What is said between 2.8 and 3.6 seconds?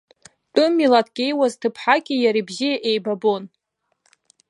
еибабон.